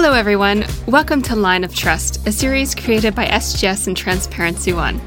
Hello, 0.00 0.12
everyone. 0.12 0.64
Welcome 0.86 1.22
to 1.22 1.34
Line 1.34 1.64
of 1.64 1.74
Trust, 1.74 2.24
a 2.24 2.30
series 2.30 2.72
created 2.72 3.16
by 3.16 3.26
SGS 3.26 3.88
and 3.88 3.96
Transparency 3.96 4.72
One. 4.72 5.00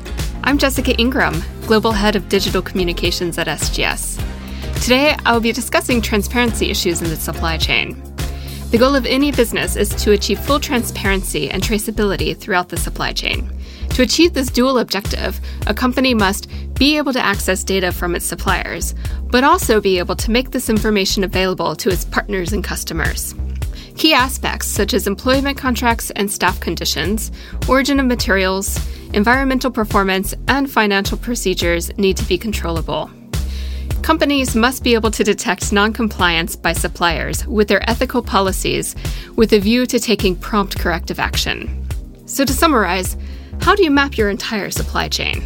I'm 0.43 0.57
Jessica 0.57 0.93
Ingram, 0.97 1.41
Global 1.65 1.93
Head 1.93 2.17
of 2.17 2.27
Digital 2.27 2.61
Communications 2.61 3.37
at 3.37 3.47
SGS. 3.47 4.21
Today, 4.83 5.15
I 5.25 5.31
will 5.31 5.39
be 5.39 5.53
discussing 5.53 6.01
transparency 6.01 6.69
issues 6.69 7.01
in 7.01 7.09
the 7.09 7.15
supply 7.15 7.55
chain. 7.55 8.03
The 8.71 8.77
goal 8.77 8.93
of 8.93 9.05
any 9.05 9.31
business 9.31 9.77
is 9.77 9.95
to 10.03 10.11
achieve 10.11 10.39
full 10.39 10.59
transparency 10.59 11.49
and 11.49 11.63
traceability 11.63 12.37
throughout 12.37 12.67
the 12.67 12.75
supply 12.75 13.13
chain. 13.13 13.49
To 13.91 14.01
achieve 14.01 14.33
this 14.33 14.51
dual 14.51 14.77
objective, 14.79 15.39
a 15.67 15.73
company 15.73 16.13
must 16.13 16.49
be 16.73 16.97
able 16.97 17.13
to 17.13 17.25
access 17.25 17.63
data 17.63 17.93
from 17.93 18.13
its 18.13 18.25
suppliers, 18.25 18.93
but 19.27 19.45
also 19.45 19.79
be 19.79 19.99
able 19.99 20.17
to 20.17 20.31
make 20.31 20.51
this 20.51 20.69
information 20.69 21.23
available 21.23 21.77
to 21.77 21.89
its 21.89 22.03
partners 22.03 22.51
and 22.51 22.61
customers. 22.61 23.33
Key 24.01 24.15
aspects 24.15 24.65
such 24.65 24.95
as 24.95 25.05
employment 25.05 25.59
contracts 25.59 26.09
and 26.15 26.31
staff 26.31 26.59
conditions, 26.59 27.31
origin 27.69 27.99
of 27.99 28.07
materials, 28.07 28.79
environmental 29.13 29.69
performance, 29.69 30.33
and 30.47 30.71
financial 30.71 31.19
procedures 31.19 31.95
need 31.99 32.17
to 32.17 32.25
be 32.25 32.35
controllable. 32.35 33.11
Companies 34.01 34.55
must 34.55 34.83
be 34.83 34.95
able 34.95 35.11
to 35.11 35.23
detect 35.23 35.71
noncompliance 35.71 36.55
by 36.55 36.73
suppliers 36.73 37.45
with 37.45 37.67
their 37.67 37.87
ethical 37.87 38.23
policies 38.23 38.95
with 39.35 39.53
a 39.53 39.59
view 39.59 39.85
to 39.85 39.99
taking 39.99 40.35
prompt 40.35 40.79
corrective 40.79 41.19
action. 41.19 41.87
So, 42.25 42.43
to 42.43 42.53
summarize, 42.53 43.15
how 43.61 43.75
do 43.75 43.83
you 43.83 43.91
map 43.91 44.17
your 44.17 44.31
entire 44.31 44.71
supply 44.71 45.09
chain? 45.09 45.43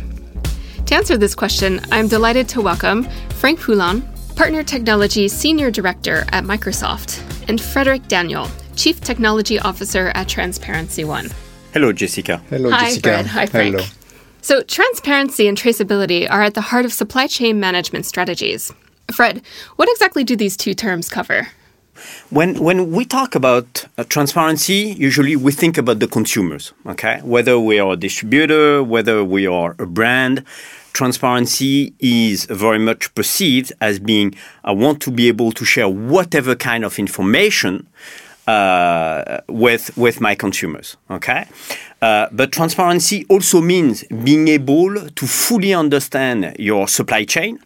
To 0.86 0.96
answer 0.96 1.18
this 1.18 1.36
question, 1.36 1.82
I'm 1.92 2.08
delighted 2.08 2.48
to 2.50 2.62
welcome 2.62 3.04
Frank 3.32 3.60
Poulin, 3.60 4.02
Partner 4.38 4.64
Technology 4.64 5.28
Senior 5.28 5.72
Director 5.72 6.26
at 6.30 6.46
Microsoft, 6.46 7.35
and 7.48 7.60
Frederick 7.60 8.08
Daniel, 8.08 8.48
Chief 8.76 9.00
Technology 9.02 9.60
Officer 9.60 10.12
at 10.16 10.28
Transparency 10.28 11.04
One. 11.04 11.30
Hello, 11.74 11.92
Jessica. 11.92 12.38
Hello, 12.50 12.70
Hi, 12.70 12.86
Jessica. 12.86 13.10
Fred. 13.10 13.26
Hi, 13.28 13.46
Frank. 13.46 13.76
Hello. 13.76 13.88
So, 14.42 14.62
transparency 14.64 15.48
and 15.48 15.58
traceability 15.58 16.30
are 16.30 16.44
at 16.44 16.54
the 16.54 16.62
heart 16.62 16.86
of 16.86 16.94
supply 16.94 17.28
chain 17.28 17.60
management 17.60 18.06
strategies. 18.06 18.72
Fred, 19.12 19.42
what 19.76 19.90
exactly 19.90 20.24
do 20.24 20.36
these 20.36 20.56
two 20.56 20.74
terms 20.74 21.10
cover? 21.10 21.48
When 22.30 22.56
when 22.60 22.92
we 22.92 23.06
talk 23.06 23.36
about 23.36 23.86
uh, 23.98 24.04
transparency, 24.04 24.96
usually 24.98 25.36
we 25.36 25.52
think 25.52 25.78
about 25.78 26.00
the 26.00 26.08
consumers. 26.08 26.74
Okay, 26.86 27.22
whether 27.24 27.58
we 27.58 27.80
are 27.80 27.94
a 27.94 27.96
distributor, 27.96 28.84
whether 28.84 29.24
we 29.24 29.48
are 29.48 29.76
a 29.80 29.86
brand, 29.86 30.44
transparency 30.96 31.94
is 32.00 32.46
very 32.46 32.80
much 32.80 33.14
perceived 33.14 33.72
as 33.82 34.00
being 34.00 34.34
I 34.64 34.72
want 34.72 35.02
to 35.02 35.12
be 35.12 35.28
able 35.28 35.52
to 35.52 35.66
share 35.66 35.90
whatever 35.90 36.56
kind 36.56 36.84
of 36.84 36.98
information 36.98 37.88
uh, 38.48 39.42
with 39.48 39.96
with 39.98 40.22
my 40.22 40.36
consumers. 40.36 40.98
Okay, 41.10 41.46
uh, 42.02 42.28
but 42.32 42.52
transparency 42.52 43.26
also 43.28 43.60
means 43.62 44.04
being 44.24 44.48
able 44.48 45.10
to 45.10 45.26
fully 45.28 45.74
understand 45.74 46.56
your 46.58 46.88
supply 46.88 47.26
chain, 47.26 47.60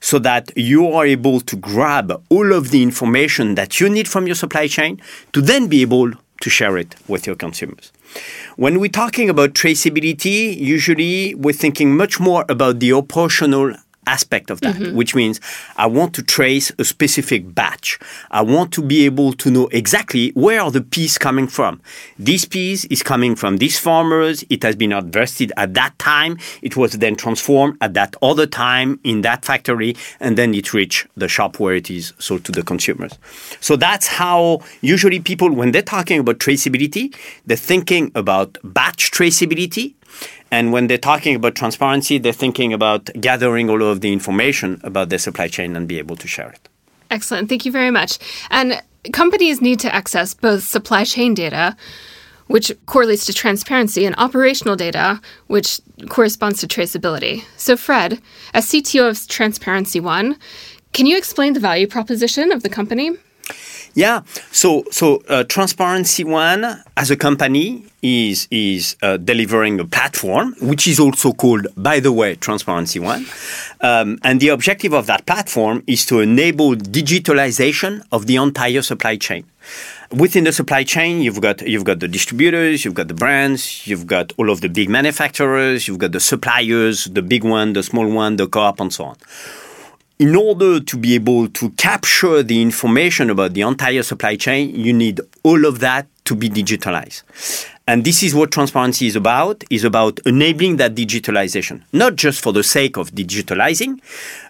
so 0.00 0.18
that 0.18 0.50
you 0.56 0.86
are 0.96 1.06
able 1.06 1.40
to 1.40 1.56
grab 1.56 2.22
all 2.30 2.52
of 2.52 2.70
the 2.70 2.82
information 2.82 3.54
that 3.56 3.80
you 3.80 3.88
need 3.88 4.08
from 4.08 4.26
your 4.26 4.36
supply 4.36 4.66
chain 4.68 5.00
to 5.32 5.40
then 5.40 5.66
be 5.68 5.82
able 5.82 6.10
to 6.40 6.48
share 6.48 6.78
it 6.78 6.94
with 7.08 7.26
your 7.26 7.36
consumers. 7.36 7.92
When 8.56 8.80
we're 8.80 8.88
talking 8.88 9.30
about 9.30 9.54
traceability, 9.54 10.56
usually 10.56 11.34
we're 11.34 11.52
thinking 11.54 11.96
much 11.96 12.20
more 12.20 12.44
about 12.48 12.80
the 12.80 12.92
operational 12.92 13.74
aspect 14.10 14.50
of 14.50 14.60
that, 14.60 14.74
mm-hmm. 14.74 14.96
which 14.96 15.14
means 15.14 15.40
I 15.76 15.86
want 15.86 16.14
to 16.16 16.22
trace 16.22 16.72
a 16.78 16.84
specific 16.84 17.54
batch. 17.54 17.98
I 18.30 18.42
want 18.42 18.72
to 18.72 18.82
be 18.82 19.04
able 19.06 19.32
to 19.34 19.50
know 19.50 19.68
exactly 19.68 20.30
where 20.34 20.60
are 20.60 20.70
the 20.70 20.82
peas 20.82 21.16
coming 21.18 21.46
from. 21.46 21.80
This 22.18 22.44
piece 22.44 22.84
is 22.86 23.02
coming 23.02 23.36
from 23.36 23.58
these 23.58 23.78
farmers. 23.78 24.44
It 24.50 24.62
has 24.62 24.76
been 24.76 24.90
harvested 24.90 25.52
at 25.56 25.74
that 25.74 25.98
time. 25.98 26.38
It 26.60 26.76
was 26.76 26.92
then 27.04 27.14
transformed 27.16 27.76
at 27.80 27.94
that 27.94 28.16
other 28.20 28.46
time 28.46 28.98
in 29.04 29.22
that 29.22 29.44
factory, 29.44 29.96
and 30.18 30.36
then 30.36 30.54
it 30.54 30.74
reached 30.74 31.06
the 31.16 31.28
shop 31.28 31.60
where 31.60 31.74
it 31.74 31.90
is 31.90 32.12
sold 32.18 32.44
to 32.44 32.52
the 32.52 32.62
consumers. 32.62 33.12
So 33.60 33.76
that's 33.76 34.06
how 34.06 34.60
usually 34.80 35.20
people, 35.20 35.50
when 35.52 35.72
they're 35.72 35.82
talking 35.82 36.18
about 36.18 36.38
traceability, 36.38 37.14
they're 37.46 37.56
thinking 37.56 38.10
about 38.14 38.58
batch 38.64 39.10
traceability 39.10 39.94
and 40.50 40.72
when 40.72 40.86
they're 40.86 40.98
talking 40.98 41.34
about 41.34 41.54
transparency, 41.54 42.18
they're 42.18 42.32
thinking 42.32 42.72
about 42.72 43.08
gathering 43.20 43.70
all 43.70 43.82
of 43.82 44.00
the 44.00 44.12
information 44.12 44.80
about 44.82 45.08
their 45.08 45.18
supply 45.18 45.48
chain 45.48 45.76
and 45.76 45.86
be 45.86 45.98
able 45.98 46.16
to 46.16 46.26
share 46.26 46.50
it. 46.50 46.68
Excellent. 47.10 47.48
Thank 47.48 47.64
you 47.64 47.72
very 47.72 47.90
much. 47.90 48.18
And 48.50 48.82
companies 49.12 49.60
need 49.60 49.80
to 49.80 49.94
access 49.94 50.34
both 50.34 50.62
supply 50.62 51.04
chain 51.04 51.34
data, 51.34 51.76
which 52.46 52.72
correlates 52.86 53.26
to 53.26 53.32
transparency, 53.32 54.04
and 54.04 54.14
operational 54.18 54.76
data, 54.76 55.20
which 55.46 55.80
corresponds 56.08 56.60
to 56.60 56.66
traceability. 56.66 57.44
So, 57.56 57.76
Fred, 57.76 58.20
as 58.54 58.66
CTO 58.66 59.10
of 59.10 59.28
Transparency 59.28 60.00
One, 60.00 60.36
can 60.92 61.06
you 61.06 61.16
explain 61.16 61.52
the 61.52 61.60
value 61.60 61.86
proposition 61.86 62.50
of 62.50 62.62
the 62.62 62.68
company? 62.68 63.12
Yeah. 63.94 64.22
So 64.52 64.84
so 64.90 65.22
uh, 65.28 65.44
Transparency 65.44 66.24
One 66.24 66.82
as 66.96 67.10
a 67.10 67.16
company 67.16 67.84
is 68.02 68.46
is 68.50 68.96
uh, 69.02 69.16
delivering 69.16 69.80
a 69.80 69.84
platform 69.84 70.54
which 70.60 70.86
is 70.86 71.00
also 71.00 71.32
called, 71.32 71.66
by 71.76 72.00
the 72.00 72.12
way, 72.12 72.36
Transparency 72.36 73.00
One. 73.00 73.26
Um, 73.80 74.18
and 74.22 74.40
the 74.40 74.48
objective 74.48 74.92
of 74.92 75.06
that 75.06 75.26
platform 75.26 75.82
is 75.86 76.06
to 76.06 76.20
enable 76.20 76.74
digitalization 76.76 78.02
of 78.12 78.26
the 78.26 78.36
entire 78.36 78.82
supply 78.82 79.16
chain. 79.16 79.44
Within 80.12 80.44
the 80.44 80.52
supply 80.52 80.84
chain, 80.84 81.20
you've 81.20 81.40
got 81.40 81.60
you've 81.62 81.84
got 81.84 81.98
the 81.98 82.08
distributors, 82.08 82.84
you've 82.84 82.94
got 82.94 83.08
the 83.08 83.14
brands, 83.14 83.86
you've 83.86 84.06
got 84.06 84.32
all 84.38 84.50
of 84.50 84.60
the 84.60 84.68
big 84.68 84.88
manufacturers, 84.88 85.88
you've 85.88 85.98
got 85.98 86.12
the 86.12 86.20
suppliers, 86.20 87.06
the 87.06 87.22
big 87.22 87.42
one, 87.44 87.72
the 87.72 87.82
small 87.82 88.08
one, 88.08 88.36
the 88.36 88.46
co-op, 88.46 88.80
and 88.80 88.92
so 88.92 89.04
on 89.04 89.16
in 90.20 90.36
order 90.36 90.80
to 90.80 90.98
be 90.98 91.14
able 91.14 91.48
to 91.48 91.70
capture 91.70 92.42
the 92.42 92.60
information 92.60 93.30
about 93.30 93.54
the 93.54 93.62
entire 93.62 94.02
supply 94.02 94.36
chain, 94.36 94.68
you 94.78 94.92
need 94.92 95.18
all 95.42 95.64
of 95.64 95.80
that 95.80 96.06
to 96.26 96.34
be 96.34 96.50
digitalized. 96.50 97.22
And 97.88 98.04
this 98.04 98.22
is 98.22 98.34
what 98.34 98.52
transparency 98.52 99.06
is 99.06 99.16
about, 99.16 99.64
is 99.70 99.82
about 99.82 100.20
enabling 100.26 100.76
that 100.76 100.94
digitalization, 100.94 101.82
not 101.94 102.16
just 102.16 102.42
for 102.42 102.52
the 102.52 102.62
sake 102.62 102.98
of 102.98 103.12
digitalizing, 103.12 103.98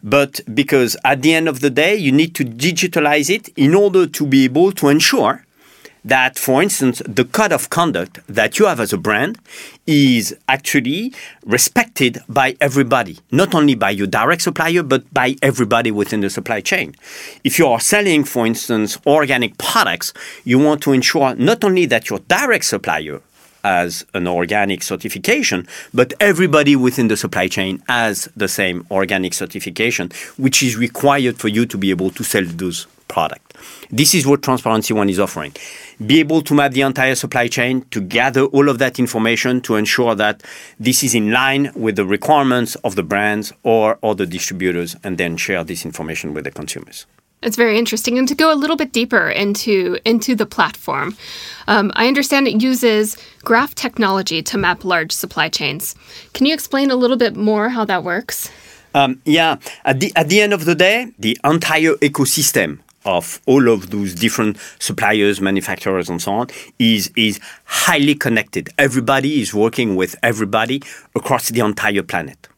but 0.02 0.40
because 0.52 0.96
at 1.04 1.22
the 1.22 1.32
end 1.34 1.48
of 1.48 1.60
the 1.60 1.70
day, 1.70 1.94
you 1.94 2.10
need 2.10 2.34
to 2.34 2.44
digitalize 2.44 3.30
it 3.30 3.48
in 3.56 3.72
order 3.72 4.08
to 4.08 4.26
be 4.26 4.44
able 4.44 4.72
to 4.72 4.88
ensure 4.88 5.46
that, 6.04 6.38
for 6.38 6.62
instance, 6.62 7.02
the 7.06 7.24
code 7.24 7.52
of 7.52 7.70
conduct 7.70 8.20
that 8.26 8.58
you 8.58 8.66
have 8.66 8.80
as 8.80 8.92
a 8.92 8.98
brand 8.98 9.38
is 9.86 10.36
actually 10.48 11.12
respected 11.44 12.18
by 12.28 12.56
everybody, 12.60 13.18
not 13.30 13.54
only 13.54 13.74
by 13.74 13.90
your 13.90 14.06
direct 14.06 14.42
supplier, 14.42 14.82
but 14.82 15.12
by 15.12 15.36
everybody 15.42 15.90
within 15.90 16.20
the 16.20 16.30
supply 16.30 16.60
chain. 16.60 16.94
If 17.44 17.58
you 17.58 17.66
are 17.66 17.80
selling, 17.80 18.24
for 18.24 18.46
instance, 18.46 18.98
organic 19.06 19.58
products, 19.58 20.12
you 20.44 20.58
want 20.58 20.82
to 20.82 20.92
ensure 20.92 21.34
not 21.34 21.64
only 21.64 21.86
that 21.86 22.08
your 22.08 22.20
direct 22.20 22.64
supplier 22.64 23.20
as 23.62 24.06
an 24.14 24.26
organic 24.26 24.82
certification, 24.82 25.66
but 25.92 26.14
everybody 26.20 26.76
within 26.76 27.08
the 27.08 27.16
supply 27.16 27.46
chain 27.48 27.82
has 27.88 28.28
the 28.36 28.48
same 28.48 28.86
organic 28.90 29.34
certification, 29.34 30.10
which 30.36 30.62
is 30.62 30.76
required 30.76 31.36
for 31.36 31.48
you 31.48 31.66
to 31.66 31.76
be 31.76 31.90
able 31.90 32.10
to 32.10 32.24
sell 32.24 32.44
those 32.44 32.86
products. 33.10 33.50
This 33.90 34.14
is 34.14 34.26
what 34.26 34.42
Transparency 34.42 34.94
One 34.94 35.10
is 35.10 35.18
offering. 35.18 35.52
Be 36.06 36.20
able 36.20 36.40
to 36.42 36.54
map 36.54 36.72
the 36.72 36.80
entire 36.82 37.14
supply 37.14 37.48
chain, 37.48 37.82
to 37.90 38.00
gather 38.00 38.44
all 38.44 38.68
of 38.68 38.78
that 38.78 38.98
information 38.98 39.60
to 39.62 39.76
ensure 39.76 40.14
that 40.14 40.42
this 40.78 41.02
is 41.02 41.14
in 41.14 41.30
line 41.30 41.72
with 41.74 41.96
the 41.96 42.06
requirements 42.06 42.76
of 42.76 42.94
the 42.94 43.02
brands 43.02 43.52
or 43.64 43.98
other 44.02 44.26
distributors, 44.26 44.96
and 45.04 45.18
then 45.18 45.36
share 45.36 45.64
this 45.64 45.84
information 45.84 46.32
with 46.34 46.44
the 46.44 46.50
consumers. 46.50 47.06
It's 47.42 47.56
very 47.56 47.78
interesting. 47.78 48.18
And 48.18 48.28
to 48.28 48.34
go 48.34 48.52
a 48.52 48.58
little 48.62 48.76
bit 48.76 48.92
deeper 48.92 49.30
into 49.30 49.98
into 50.04 50.34
the 50.34 50.46
platform, 50.46 51.16
um, 51.66 51.90
I 51.96 52.06
understand 52.06 52.46
it 52.46 52.62
uses 52.62 53.16
graph 53.44 53.74
technology 53.74 54.42
to 54.42 54.58
map 54.58 54.84
large 54.84 55.12
supply 55.12 55.48
chains. 55.48 55.94
Can 56.34 56.46
you 56.46 56.54
explain 56.54 56.90
a 56.90 56.96
little 56.96 57.16
bit 57.16 57.36
more 57.36 57.70
how 57.70 57.84
that 57.86 58.04
works? 58.04 58.50
Um, 58.94 59.22
yeah, 59.24 59.56
at 59.84 60.00
the, 60.00 60.12
at 60.16 60.28
the 60.28 60.40
end 60.40 60.52
of 60.52 60.64
the 60.64 60.74
day, 60.74 61.12
the 61.18 61.38
entire 61.44 61.94
ecosystem 62.02 62.80
of 63.04 63.40
all 63.46 63.68
of 63.68 63.90
those 63.90 64.14
different 64.14 64.58
suppliers, 64.78 65.40
manufacturers, 65.40 66.08
and 66.08 66.20
so 66.20 66.32
on 66.32 66.48
is 66.78 67.10
is 67.16 67.40
highly 67.64 68.14
connected. 68.14 68.68
Everybody 68.78 69.40
is 69.40 69.54
working 69.54 69.96
with 69.96 70.16
everybody 70.22 70.82
across 71.14 71.48
the 71.48 71.60
entire 71.60 72.02
planet. 72.02 72.48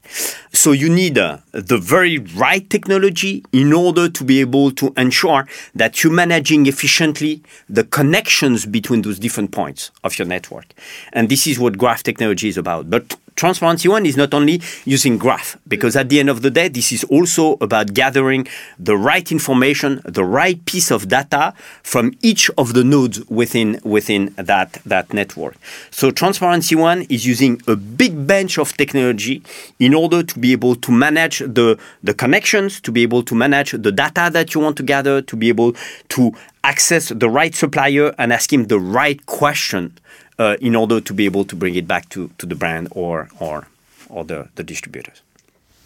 So 0.52 0.72
you 0.72 0.88
need 0.88 1.16
uh, 1.16 1.38
the 1.52 1.78
very 1.78 2.18
right 2.18 2.68
technology 2.68 3.44
in 3.52 3.72
order 3.72 4.08
to 4.08 4.24
be 4.24 4.40
able 4.40 4.70
to 4.72 4.92
ensure 4.96 5.46
that 5.74 6.02
you're 6.02 6.12
managing 6.12 6.66
efficiently 6.66 7.42
the 7.68 7.84
connections 7.84 8.66
between 8.66 9.02
those 9.02 9.18
different 9.18 9.52
points 9.52 9.90
of 10.04 10.18
your 10.18 10.28
network. 10.28 10.74
And 11.12 11.28
this 11.28 11.46
is 11.46 11.58
what 11.58 11.78
graph 11.78 12.02
technology 12.02 12.48
is 12.48 12.58
about. 12.58 12.90
But 12.90 13.16
Transparency 13.42 13.88
One 13.88 14.06
is 14.06 14.16
not 14.16 14.34
only 14.34 14.62
using 14.84 15.18
graph, 15.18 15.58
because 15.66 15.96
at 15.96 16.08
the 16.08 16.20
end 16.20 16.30
of 16.30 16.42
the 16.42 16.50
day, 16.50 16.68
this 16.68 16.92
is 16.92 17.02
also 17.02 17.56
about 17.60 17.92
gathering 17.92 18.46
the 18.78 18.96
right 18.96 19.32
information, 19.32 20.00
the 20.04 20.22
right 20.22 20.64
piece 20.64 20.92
of 20.92 21.08
data 21.08 21.52
from 21.82 22.12
each 22.22 22.48
of 22.56 22.72
the 22.72 22.84
nodes 22.84 23.18
within 23.28 23.80
within 23.82 24.32
that 24.36 24.74
that 24.86 25.12
network. 25.12 25.56
So 25.90 26.12
Transparency 26.12 26.76
One 26.76 27.02
is 27.08 27.26
using 27.26 27.60
a 27.66 27.74
big 27.74 28.28
bench 28.28 28.58
of 28.58 28.76
technology 28.76 29.42
in 29.80 29.92
order 29.92 30.22
to 30.22 30.38
be 30.38 30.52
able 30.52 30.76
to 30.76 30.92
manage 30.92 31.40
the 31.40 31.80
the 32.04 32.14
connections, 32.14 32.80
to 32.82 32.92
be 32.92 33.02
able 33.02 33.24
to 33.24 33.34
manage 33.34 33.72
the 33.72 33.90
data 33.90 34.30
that 34.32 34.54
you 34.54 34.60
want 34.60 34.76
to 34.76 34.84
gather, 34.84 35.20
to 35.20 35.34
be 35.34 35.48
able 35.48 35.74
to 36.10 36.30
access 36.62 37.08
the 37.08 37.28
right 37.28 37.56
supplier 37.56 38.14
and 38.18 38.32
ask 38.32 38.52
him 38.52 38.68
the 38.68 38.78
right 38.78 39.26
question 39.26 39.92
uh, 40.42 40.56
in 40.60 40.74
order 40.74 41.00
to 41.00 41.14
be 41.14 41.24
able 41.24 41.44
to 41.44 41.56
bring 41.56 41.74
it 41.76 41.86
back 41.86 42.08
to, 42.08 42.30
to 42.38 42.46
the 42.46 42.54
brand 42.54 42.88
or 42.90 43.28
or 43.38 43.66
or 44.08 44.24
the, 44.24 44.48
the 44.56 44.64
distributors. 44.64 45.22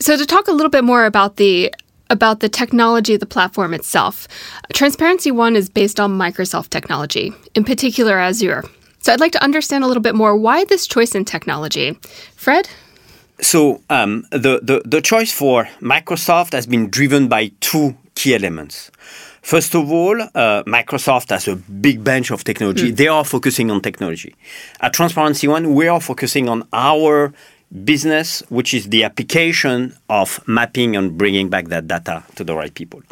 So 0.00 0.16
to 0.16 0.26
talk 0.26 0.48
a 0.48 0.52
little 0.52 0.70
bit 0.70 0.84
more 0.84 1.04
about 1.06 1.36
the 1.36 1.74
about 2.08 2.40
the 2.40 2.48
technology 2.48 3.14
of 3.14 3.20
the 3.20 3.26
platform 3.26 3.74
itself, 3.74 4.28
Transparency 4.72 5.30
One 5.30 5.56
is 5.56 5.68
based 5.68 5.98
on 6.00 6.18
Microsoft 6.18 6.70
technology, 6.70 7.32
in 7.54 7.64
particular 7.64 8.18
Azure. 8.18 8.62
So 9.00 9.12
I'd 9.12 9.20
like 9.20 9.32
to 9.32 9.44
understand 9.44 9.84
a 9.84 9.86
little 9.86 10.02
bit 10.02 10.14
more 10.14 10.36
why 10.36 10.64
this 10.64 10.86
choice 10.86 11.14
in 11.14 11.24
technology. 11.24 11.98
Fred? 12.34 12.68
So 13.40 13.82
um, 13.90 14.24
the, 14.30 14.60
the, 14.62 14.82
the 14.84 15.00
choice 15.00 15.32
for 15.32 15.68
Microsoft 15.80 16.52
has 16.52 16.66
been 16.66 16.88
driven 16.90 17.28
by 17.28 17.52
two 17.60 17.94
key 18.14 18.34
elements. 18.34 18.90
First 19.46 19.76
of 19.76 19.92
all, 19.92 20.20
uh, 20.20 20.64
Microsoft 20.64 21.30
has 21.30 21.46
a 21.46 21.54
big 21.54 22.02
bench 22.02 22.32
of 22.32 22.42
technology. 22.42 22.90
Mm. 22.90 22.96
They 22.96 23.06
are 23.06 23.24
focusing 23.24 23.70
on 23.70 23.80
technology. 23.80 24.34
At 24.80 24.92
Transparency 24.92 25.46
One, 25.46 25.72
we 25.72 25.86
are 25.86 26.00
focusing 26.00 26.48
on 26.48 26.66
our 26.72 27.32
business, 27.84 28.42
which 28.48 28.74
is 28.74 28.88
the 28.88 29.04
application 29.04 29.96
of 30.08 30.40
mapping 30.48 30.96
and 30.96 31.16
bringing 31.16 31.48
back 31.48 31.68
that 31.68 31.86
data 31.86 32.24
to 32.34 32.42
the 32.42 32.56
right 32.56 32.74
people. 32.74 33.04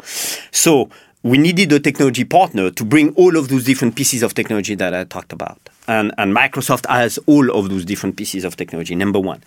So 0.51 0.89
we 1.23 1.37
needed 1.37 1.71
a 1.71 1.79
technology 1.79 2.25
partner 2.25 2.69
to 2.69 2.83
bring 2.83 3.15
all 3.15 3.37
of 3.37 3.47
those 3.47 3.63
different 3.63 3.95
pieces 3.95 4.21
of 4.21 4.33
technology 4.33 4.75
that 4.75 4.93
I 4.93 5.05
talked 5.05 5.31
about. 5.31 5.61
And, 5.87 6.13
and 6.17 6.35
Microsoft 6.35 6.85
has 6.89 7.17
all 7.27 7.49
of 7.49 7.69
those 7.69 7.85
different 7.85 8.17
pieces 8.17 8.43
of 8.43 8.57
technology, 8.57 8.93
number 8.93 9.21
one. 9.21 9.41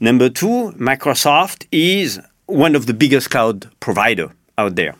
Number 0.00 0.28
two, 0.28 0.72
Microsoft 0.72 1.68
is 1.70 2.20
one 2.46 2.74
of 2.74 2.86
the 2.86 2.94
biggest 2.94 3.30
cloud 3.30 3.70
provider 3.78 4.32
out 4.58 4.74
there 4.74 4.96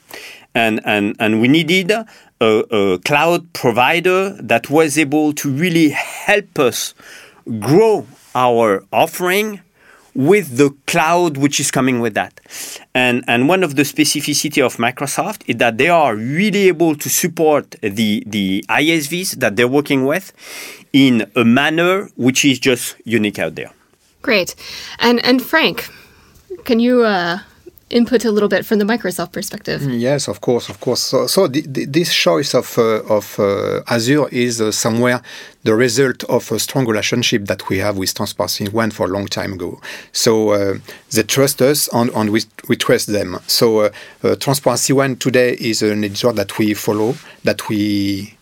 and 0.55 0.81
and 0.85 1.17
and 1.19 1.41
we 1.41 1.49
needed 1.49 1.91
a, 1.91 2.07
a, 2.41 2.99
cloud 2.99 3.53
provider 3.53 4.31
that 4.41 4.69
was 4.69 4.99
able 4.99 5.33
to 5.33 5.51
really 5.51 5.91
help 5.91 6.59
us 6.59 6.95
grow 7.59 8.07
our 8.35 8.85
offering 8.93 9.61
with 10.15 10.59
the 10.59 10.71
cloud 10.87 11.37
which 11.37 11.59
is 11.59 11.71
coming 11.71 12.01
with 12.01 12.15
that. 12.15 12.41
And 12.95 13.25
and 13.27 13.49
one 13.49 13.63
of 13.63 13.77
the 13.77 13.83
specificity 13.83 14.65
of 14.65 14.77
Microsoft 14.77 15.43
is 15.47 15.57
that 15.57 15.79
they 15.79 15.89
are 15.89 16.15
really 16.15 16.69
able 16.69 16.95
to 16.97 17.09
support 17.09 17.77
the 17.81 18.23
the 18.27 18.65
ISVs 18.69 19.37
that 19.37 19.57
they're 19.57 19.69
working 19.69 20.05
with 20.05 20.33
in 20.93 21.31
a 21.35 21.45
manner 21.45 22.11
which 22.17 22.45
is 22.45 22.59
just 22.59 22.97
unique 23.05 23.39
out 23.39 23.55
there. 23.55 23.71
Great. 24.21 24.55
And 24.99 25.25
and 25.25 25.43
Frank, 25.43 25.89
can 26.65 26.79
you 26.79 27.03
uh 27.03 27.39
input 27.93 28.25
a 28.25 28.31
little 28.31 28.49
bit 28.49 28.67
from 28.67 28.79
the 28.79 28.85
Microsoft 28.85 29.33
perspective. 29.33 29.83
Yes, 29.83 30.29
of 30.29 30.41
course, 30.41 30.69
of 30.69 30.81
course. 30.81 31.01
So, 31.03 31.27
so 31.27 31.47
the, 31.47 31.61
the, 31.61 31.85
this 31.85 32.13
choice 32.15 32.55
of 32.55 32.79
uh, 32.79 33.03
of 33.09 33.39
uh, 33.39 33.83
Azure 33.87 34.29
is 34.33 34.61
uh, 34.61 34.73
somewhere 34.73 35.21
the 35.65 35.75
result 35.75 36.25
of 36.25 36.51
a 36.51 36.59
strong 36.59 36.87
relationship 36.87 37.47
that 37.47 37.69
we 37.69 37.79
have 37.79 37.97
with 37.97 38.15
Transparency 38.15 38.69
One 38.69 38.91
for 38.91 39.07
a 39.07 39.09
long 39.09 39.27
time 39.27 39.53
ago. 39.53 39.81
So 40.13 40.51
uh, 40.51 40.79
they 41.11 41.23
trust 41.23 41.63
us 41.63 41.89
and, 41.93 42.11
and 42.11 42.31
we, 42.31 42.43
we 42.69 42.77
trust 42.77 43.07
them. 43.07 43.39
So 43.47 43.81
uh, 43.81 43.91
uh, 44.25 44.37
Transparency 44.37 44.93
One 44.93 45.17
today 45.17 45.57
is 45.61 45.83
an 45.83 46.05
editor 46.05 46.33
that 46.33 46.59
we 46.59 46.75
follow, 46.75 47.15
that 47.45 47.69
we 47.69 48.37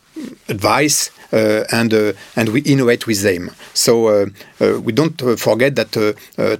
advise 0.48 1.10
uh, 1.32 1.64
and 1.72 1.94
uh, 1.94 2.12
and 2.36 2.48
we 2.50 2.60
innovate 2.62 3.06
with 3.06 3.22
them. 3.22 3.50
So 3.74 4.08
uh, 4.08 4.80
we 4.80 4.92
don't 4.92 5.20
forget 5.38 5.76
that 5.76 5.92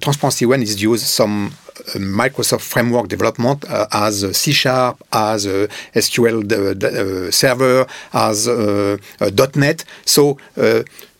Transparency 0.00 0.46
One 0.46 0.62
is 0.62 0.82
used 0.82 1.06
some 1.06 1.52
Microsoft 1.96 2.62
framework 2.62 3.08
development 3.08 3.64
uh, 3.68 3.86
as 3.92 4.36
C 4.36 4.52
Sharp, 4.52 5.02
as 5.12 5.46
SQL 5.46 6.50
uh, 6.52 7.30
Server, 7.30 7.86
as 8.12 8.48
uh, 8.48 8.96
.NET. 9.54 9.84
So 10.04 10.38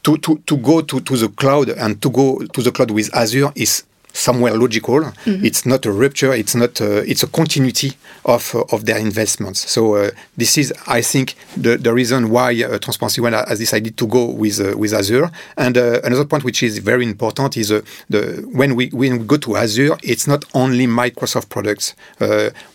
to, 0.03 0.17
to, 0.19 0.39
to 0.47 0.57
go 0.57 0.81
to, 0.81 1.01
to 1.01 1.17
the 1.17 1.29
cloud 1.29 1.69
and 1.71 2.01
to 2.03 2.11
go 2.11 2.39
to 2.39 2.63
the 2.63 2.73
cloud 2.73 2.91
with 2.91 3.15
Azure 3.15 3.53
is 3.55 3.85
somewhere 4.13 4.55
logical. 4.55 5.01
Mm-hmm. 5.01 5.45
It's 5.45 5.67
not 5.67 5.87
a 5.87 5.93
rupture. 5.93 6.33
It's 6.33 6.55
not. 6.55 6.81
A, 6.81 6.99
it's 7.11 7.23
a 7.23 7.27
continuity 7.27 7.93
of 8.25 8.55
uh, 8.55 8.65
of 8.73 8.87
their 8.87 8.99
investments. 8.99 9.71
So 9.71 9.95
uh, 9.95 10.11
this 10.37 10.59
is, 10.59 10.73
I 10.87 11.03
think, 11.03 11.35
the, 11.57 11.77
the 11.77 11.93
reason 11.93 12.31
why 12.31 12.63
uh, 12.63 12.79
Transparency 12.79 13.21
One 13.21 13.33
has 13.33 13.59
decided 13.59 13.97
to 13.97 14.07
go 14.07 14.27
with 14.27 14.61
uh, 14.61 14.77
with 14.77 14.93
Azure. 14.93 15.31
And 15.57 15.77
uh, 15.77 16.01
another 16.05 16.25
point 16.25 16.45
which 16.45 16.63
is 16.63 16.79
very 16.79 17.05
important 17.05 17.57
is 17.57 17.71
uh, 17.73 17.83
the 18.09 18.45
when 18.53 18.75
we 18.75 18.89
when 18.89 19.19
we 19.19 19.25
go 19.25 19.37
to 19.39 19.57
Azure, 19.57 19.97
it's 20.03 20.27
not 20.27 20.45
only 20.55 20.87
Microsoft 20.87 21.49
products. 21.49 21.95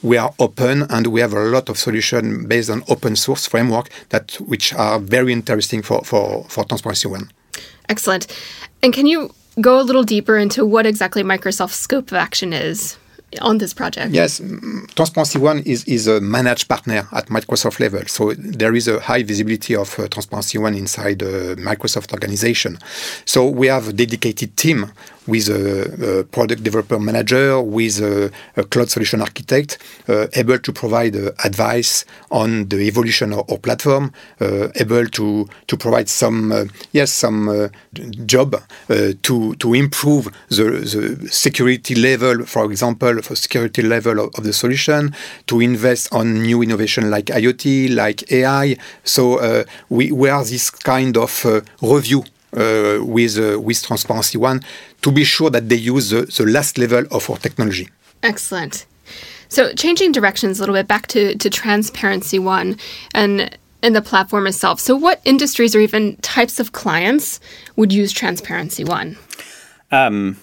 we 0.01 0.17
are 0.17 0.33
open 0.39 0.83
and 0.89 1.07
we 1.07 1.21
have 1.21 1.33
a 1.33 1.39
lot 1.39 1.69
of 1.69 1.77
solutions 1.77 2.45
based 2.47 2.69
on 2.69 2.83
open 2.87 3.15
source 3.15 3.47
framework 3.47 3.89
that 4.09 4.35
which 4.47 4.73
are 4.73 4.99
very 4.99 5.31
interesting 5.31 5.81
for 5.81 6.03
for 6.03 6.45
for 6.49 6.63
Transparency 6.65 7.07
One. 7.07 7.29
Excellent. 7.89 8.27
And 8.81 8.93
can 8.93 9.05
you 9.05 9.31
go 9.61 9.79
a 9.79 9.83
little 9.83 10.03
deeper 10.03 10.37
into 10.37 10.65
what 10.65 10.85
exactly 10.85 11.23
Microsoft's 11.23 11.75
scope 11.75 12.11
of 12.11 12.17
action 12.17 12.53
is 12.53 12.97
on 13.41 13.57
this 13.57 13.73
project? 13.73 14.11
Yes, 14.11 14.41
Transparency 14.95 15.39
One 15.39 15.59
is, 15.59 15.83
is 15.85 16.07
a 16.07 16.21
managed 16.21 16.67
partner 16.67 17.07
at 17.11 17.27
Microsoft 17.27 17.79
level. 17.79 18.01
So 18.07 18.33
there 18.33 18.75
is 18.75 18.87
a 18.87 18.99
high 18.99 19.23
visibility 19.23 19.75
of 19.75 19.97
uh, 19.99 20.07
Transparency 20.07 20.57
One 20.57 20.75
inside 20.75 21.19
the 21.19 21.55
Microsoft 21.59 22.13
organization. 22.13 22.77
So 23.25 23.47
we 23.47 23.67
have 23.67 23.89
a 23.89 23.93
dedicated 23.93 24.55
team 24.57 24.91
with 25.27 25.49
a, 25.49 26.19
a 26.19 26.23
product 26.25 26.63
developer 26.63 26.99
manager, 26.99 27.61
with 27.61 27.99
a, 27.99 28.31
a 28.55 28.63
cloud 28.63 28.89
solution 28.89 29.21
architect, 29.21 29.77
uh, 30.07 30.27
able 30.33 30.59
to 30.59 30.71
provide 30.71 31.15
uh, 31.15 31.31
advice 31.43 32.05
on 32.31 32.67
the 32.69 32.77
evolution 32.87 33.33
of 33.33 33.49
our 33.49 33.57
platform, 33.57 34.11
uh, 34.41 34.67
able 34.75 35.05
to 35.07 35.47
to 35.67 35.77
provide 35.77 36.09
some 36.09 36.51
uh, 36.51 36.65
yes 36.91 37.11
some 37.11 37.49
uh, 37.49 37.67
job 38.25 38.55
uh, 38.55 39.13
to 39.21 39.55
to 39.55 39.73
improve 39.73 40.25
the, 40.49 40.63
the 40.63 41.29
security 41.31 41.95
level, 41.95 42.45
for 42.45 42.65
example, 42.71 43.21
for 43.21 43.35
security 43.35 43.81
level 43.81 44.19
of, 44.19 44.29
of, 44.37 44.43
the 44.43 44.53
solution, 44.53 45.15
to 45.47 45.59
invest 45.59 46.13
on 46.13 46.41
new 46.41 46.61
innovation 46.61 47.09
like 47.09 47.25
IoT, 47.25 47.95
like 47.95 48.31
AI. 48.31 48.77
So 49.03 49.65
we 49.89 50.11
we 50.11 50.29
are 50.29 50.43
this 50.43 50.69
kind 50.69 51.17
of 51.17 51.45
review 51.81 52.21
uh, 52.21 52.34
with 52.55 53.37
uh, 53.37 53.59
with 53.59 53.83
Transparency 53.83 54.37
One 54.37 54.61
to 55.01 55.11
be 55.11 55.23
sure 55.23 55.49
that 55.49 55.69
they 55.69 55.75
use 55.75 56.09
the, 56.09 56.21
the 56.25 56.45
last 56.45 56.77
level 56.77 57.05
of 57.11 57.29
our 57.29 57.37
technology. 57.37 57.89
Excellent. 58.23 58.85
So 59.49 59.73
changing 59.73 60.11
directions 60.11 60.59
a 60.59 60.63
little 60.63 60.75
bit 60.75 60.87
back 60.87 61.07
to, 61.07 61.35
to 61.35 61.49
Transparency 61.49 62.39
One 62.39 62.77
and 63.13 63.57
and 63.83 63.95
the 63.95 64.01
platform 64.01 64.47
itself. 64.47 64.79
So 64.79 64.95
what 64.95 65.21
industries 65.25 65.75
or 65.75 65.79
even 65.79 66.15
types 66.17 66.59
of 66.59 66.71
clients 66.71 67.39
would 67.75 67.93
use 67.93 68.11
Transparency 68.11 68.83
One? 68.83 69.17
Um, 69.91 70.37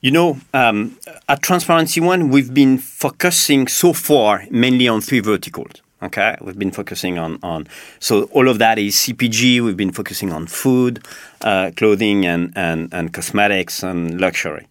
you 0.00 0.10
know, 0.10 0.38
um, 0.54 0.98
at 1.28 1.42
Transparency 1.42 2.00
One, 2.00 2.30
we've 2.30 2.54
been 2.54 2.78
focusing 2.78 3.68
so 3.68 3.92
far 3.92 4.46
mainly 4.50 4.88
on 4.88 5.00
three 5.00 5.20
verticals. 5.20 5.82
Okay, 6.06 6.36
we've 6.40 6.58
been 6.58 6.70
focusing 6.70 7.18
on 7.18 7.40
on 7.42 7.66
so 7.98 8.24
all 8.30 8.48
of 8.48 8.60
that 8.60 8.78
is 8.78 8.94
CPG. 8.94 9.60
We've 9.60 9.76
been 9.76 9.90
focusing 9.90 10.32
on 10.32 10.46
food, 10.46 11.04
uh, 11.40 11.72
clothing, 11.76 12.24
and, 12.24 12.52
and 12.54 12.94
and 12.94 13.12
cosmetics 13.12 13.82
and 13.82 14.20
luxury. 14.20 14.68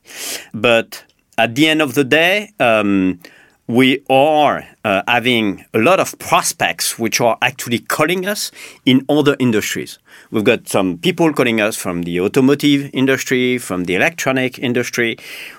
But 0.53 1.03
at 1.37 1.55
the 1.55 1.67
end 1.67 1.81
of 1.81 1.93
the 1.93 2.05
day, 2.05 2.53
um, 2.61 3.19
we 3.67 4.01
are 4.09 4.65
uh, 4.85 5.01
having 5.09 5.65
a 5.73 5.79
lot 5.79 5.99
of 5.99 6.17
prospects 6.19 6.97
which 6.97 7.19
are 7.19 7.37
actually 7.41 7.79
calling 7.79 8.25
us 8.25 8.51
in 8.85 9.05
other 9.09 9.35
industries. 9.37 9.99
We've 10.31 10.45
got 10.45 10.69
some 10.69 10.99
people 10.99 11.33
calling 11.33 11.59
us 11.59 11.75
from 11.75 12.03
the 12.03 12.21
automotive 12.21 12.89
industry, 12.93 13.57
from 13.57 13.85
the 13.85 13.95
electronic 13.95 14.57
industry, 14.59 15.17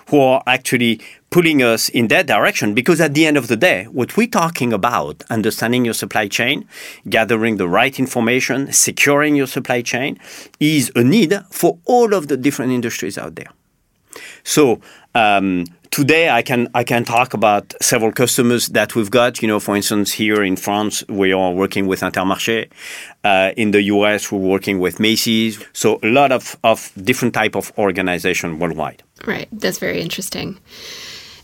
who 0.08 0.20
are 0.20 0.42
actually 0.46 1.00
pulling 1.36 1.62
us 1.62 1.90
in 1.90 2.08
that 2.08 2.26
direction 2.26 2.72
because 2.72 2.98
at 2.98 3.12
the 3.12 3.26
end 3.26 3.36
of 3.36 3.46
the 3.46 3.58
day, 3.58 3.84
what 3.92 4.16
we're 4.16 4.26
talking 4.26 4.72
about, 4.72 5.22
understanding 5.28 5.84
your 5.84 5.92
supply 5.92 6.26
chain, 6.26 6.66
gathering 7.10 7.58
the 7.58 7.68
right 7.68 7.98
information, 7.98 8.72
securing 8.72 9.36
your 9.36 9.46
supply 9.46 9.82
chain, 9.82 10.18
is 10.60 10.90
a 10.96 11.04
need 11.04 11.38
for 11.50 11.76
all 11.84 12.14
of 12.14 12.28
the 12.28 12.38
different 12.38 12.72
industries 12.72 13.18
out 13.18 13.34
there. 13.34 13.50
So 14.44 14.80
um, 15.14 15.66
today 15.90 16.30
I 16.30 16.40
can 16.40 16.68
I 16.72 16.84
can 16.84 17.04
talk 17.04 17.34
about 17.34 17.74
several 17.82 18.12
customers 18.12 18.68
that 18.68 18.94
we've 18.94 19.10
got. 19.10 19.42
You 19.42 19.48
know, 19.48 19.60
for 19.60 19.76
instance, 19.76 20.12
here 20.12 20.42
in 20.42 20.56
France, 20.56 21.04
we 21.06 21.34
are 21.34 21.52
working 21.52 21.86
with 21.86 22.00
Intermarché. 22.00 22.70
Uh, 23.24 23.52
in 23.58 23.72
the 23.72 23.82
US, 23.94 24.32
we're 24.32 24.38
working 24.38 24.78
with 24.78 25.00
Macy's. 25.00 25.62
So 25.74 25.98
a 26.02 26.08
lot 26.08 26.32
of, 26.32 26.56
of 26.64 26.90
different 27.04 27.34
type 27.34 27.54
of 27.54 27.72
organization 27.76 28.58
worldwide. 28.58 29.02
Right. 29.26 29.48
That's 29.52 29.78
very 29.78 30.00
interesting. 30.00 30.58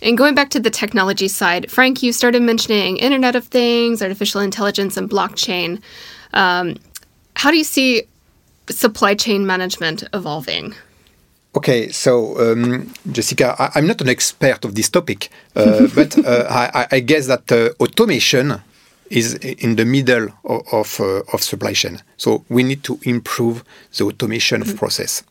And 0.03 0.19
going 0.19 0.35
back 0.35 0.51
to 0.51 0.61
the 0.61 0.71
technology 0.71 1.29
side, 1.29 1.71
Frank, 1.71 2.03
you 2.03 2.13
started 2.13 2.43
mentioning 2.43 2.97
Internet 2.97 3.37
of 3.37 3.47
Things, 3.47 4.03
artificial 4.03 4.41
intelligence, 4.41 4.97
and 4.97 5.09
blockchain. 5.09 5.81
Um, 6.35 6.77
how 7.37 7.53
do 7.53 7.57
you 7.57 7.65
see 7.65 8.03
supply 8.69 9.15
chain 9.15 9.47
management 9.47 10.03
evolving? 10.13 10.75
Okay, 11.55 11.91
so 11.91 12.37
um, 12.41 12.93
Jessica, 13.13 13.55
I, 13.59 13.79
am 13.79 13.87
not 13.87 14.01
an 14.01 14.09
expert 14.09 14.65
of 14.65 14.75
this 14.75 14.89
topic, 14.89 15.31
uh, 15.55 15.87
but 15.95 16.19
uh, 16.19 16.47
I, 16.49 16.87
I, 16.91 17.01
guess 17.01 17.27
that 17.29 17.53
uh, 17.53 17.71
automation 17.79 18.61
is 19.11 19.35
in 19.35 19.77
the 19.77 19.85
middle 19.85 20.29
of 20.45 20.63
of, 20.73 21.01
uh, 21.01 21.23
of, 21.33 21.43
supply 21.43 21.75
chain. 21.75 22.01
So 22.17 22.45
we 22.49 22.63
need 22.63 22.83
to 22.85 22.99
improve 23.03 23.63
the 23.97 24.05
automation 24.05 24.63
of 24.63 24.69
mm-hmm. 24.69 24.79
process. 24.79 25.23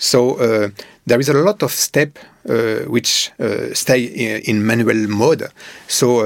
So 0.00 0.36
uh, 0.36 0.70
there 1.06 1.20
is 1.20 1.28
a 1.28 1.34
lot 1.34 1.62
of 1.62 1.70
step 1.70 2.18
uh, 2.48 2.88
which 2.88 3.30
stay 3.74 4.04
in, 4.04 4.40
in, 4.50 4.66
manual 4.66 5.08
mode. 5.08 5.46
So 5.88 6.24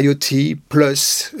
IoT 0.00 0.58
plus 0.70 1.34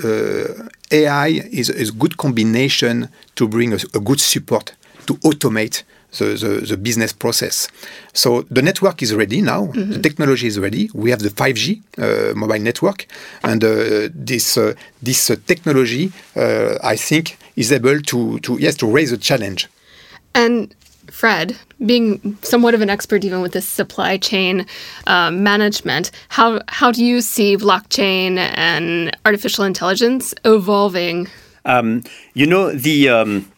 AI 0.90 1.28
is, 1.50 1.70
is 1.70 1.88
a 1.88 1.92
good 1.92 2.18
combination 2.18 3.08
to 3.36 3.48
bring 3.48 3.72
a, 3.72 3.78
a 3.94 4.00
good 4.00 4.20
support 4.20 4.74
to 5.06 5.14
automate 5.24 5.82
the, 6.18 6.24
the, 6.36 6.66
the, 6.66 6.76
business 6.76 7.12
process. 7.12 7.68
So 8.12 8.42
the 8.50 8.62
network 8.62 9.02
is 9.02 9.14
ready 9.14 9.40
now. 9.40 9.66
Mm 9.66 9.72
-hmm. 9.72 9.92
The 9.92 10.00
technology 10.00 10.46
is 10.46 10.56
ready. 10.56 10.90
We 10.94 11.10
have 11.10 11.22
the 11.22 11.30
5G 11.30 11.64
uh, 11.98 12.34
mobile 12.34 12.62
network, 12.62 13.06
and 13.42 13.64
uh, 13.64 13.70
this 14.26 14.56
uh, 14.56 14.72
this 15.02 15.30
uh, 15.30 15.36
technology, 15.44 16.10
uh, 16.36 16.92
I 16.92 16.96
think, 16.96 17.36
is 17.54 17.72
able 17.72 18.00
to 18.00 18.38
to 18.38 18.56
yes 18.58 18.76
to 18.76 18.86
raise 18.96 19.14
a 19.14 19.18
challenge. 19.18 19.68
And 20.32 20.74
Fred, 21.10 21.56
being 21.84 22.36
somewhat 22.42 22.74
of 22.74 22.80
an 22.80 22.90
expert 22.90 23.24
even 23.24 23.40
with 23.40 23.52
this 23.52 23.68
supply 23.68 24.16
chain 24.18 24.66
um, 25.06 25.42
management, 25.42 26.10
how 26.28 26.60
how 26.68 26.92
do 26.92 27.04
you 27.04 27.20
see 27.20 27.56
blockchain 27.56 28.36
and 28.38 29.16
artificial 29.24 29.64
intelligence 29.64 30.34
evolving? 30.44 31.28
Um, 31.64 32.02
you 32.34 32.46
know 32.46 32.72
the. 32.72 33.08
Um, 33.08 33.52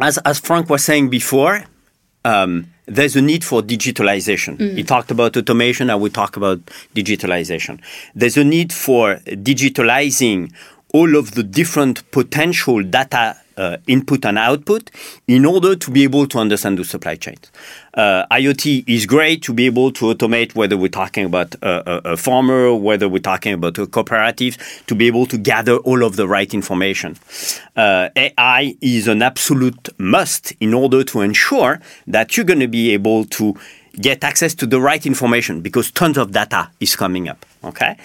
as, 0.00 0.18
as 0.18 0.40
Frank 0.40 0.70
was 0.70 0.82
saying 0.82 1.10
before, 1.10 1.64
um, 2.24 2.72
there's 2.86 3.16
a 3.16 3.22
need 3.22 3.44
for 3.44 3.62
digitalization. 3.62 4.56
Mm. 4.56 4.76
He 4.76 4.82
talked 4.82 5.10
about 5.10 5.36
automation, 5.36 5.90
and 5.90 6.00
we 6.00 6.10
talk 6.10 6.36
about 6.36 6.58
digitalization. 6.94 7.80
There's 8.14 8.36
a 8.36 8.44
need 8.44 8.72
for 8.72 9.16
digitalizing 9.26 10.52
all 10.92 11.16
of 11.16 11.32
the 11.32 11.42
different 11.42 12.10
potential 12.10 12.82
data 12.82 13.36
uh, 13.60 13.76
input 13.86 14.24
and 14.24 14.38
output 14.38 14.90
in 15.28 15.44
order 15.44 15.76
to 15.76 15.90
be 15.90 16.02
able 16.02 16.26
to 16.26 16.38
understand 16.38 16.78
the 16.78 16.84
supply 16.84 17.14
chains. 17.14 17.50
Uh, 17.92 18.24
IoT 18.30 18.84
is 18.88 19.04
great 19.04 19.42
to 19.42 19.52
be 19.52 19.66
able 19.66 19.92
to 19.92 20.06
automate 20.06 20.54
whether 20.54 20.76
we're 20.76 20.88
talking 20.88 21.26
about 21.26 21.54
a, 21.56 22.08
a, 22.08 22.12
a 22.12 22.16
farmer, 22.16 22.74
whether 22.74 23.06
we're 23.08 23.18
talking 23.18 23.52
about 23.52 23.76
a 23.76 23.86
cooperative, 23.86 24.56
to 24.86 24.94
be 24.94 25.06
able 25.06 25.26
to 25.26 25.36
gather 25.36 25.76
all 25.78 26.02
of 26.02 26.16
the 26.16 26.26
right 26.26 26.54
information. 26.54 27.16
Uh, 27.76 28.08
AI 28.16 28.74
is 28.80 29.06
an 29.08 29.20
absolute 29.20 29.88
must 29.98 30.52
in 30.60 30.72
order 30.72 31.04
to 31.04 31.20
ensure 31.20 31.80
that 32.06 32.36
you're 32.36 32.46
going 32.46 32.60
to 32.60 32.68
be 32.68 32.92
able 32.92 33.26
to 33.26 33.54
get 34.00 34.24
access 34.24 34.54
to 34.54 34.66
the 34.66 34.80
right 34.80 35.04
information 35.04 35.60
because 35.60 35.90
tons 35.90 36.16
of 36.16 36.32
data 36.32 36.70
is 36.80 36.96
coming 36.96 37.28
up. 37.28 37.44
Okay, 37.62 37.98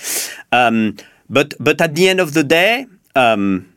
um, 0.51 0.97
but 1.29 1.53
but 1.59 1.79
at 1.79 1.95
the 1.95 2.09
end 2.09 2.19
of 2.19 2.33
the 2.33 2.43
day. 2.43 2.87
Um, 3.15 3.69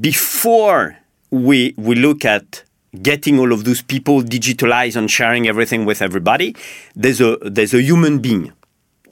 before 0.00 0.96
we 1.30 1.74
we 1.76 1.94
look 1.94 2.24
at 2.24 2.64
getting 3.02 3.38
all 3.38 3.52
of 3.52 3.64
those 3.64 3.82
people 3.82 4.22
digitalized 4.22 4.96
and 4.96 5.10
sharing 5.10 5.46
everything 5.46 5.84
with 5.84 6.02
everybody, 6.02 6.54
there's 6.94 7.20
a 7.20 7.36
there's 7.42 7.74
a 7.74 7.80
human 7.82 8.18
being 8.18 8.52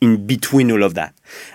in 0.01 0.27
between 0.27 0.71
all 0.71 0.83
of 0.83 0.95
that. 0.95 1.15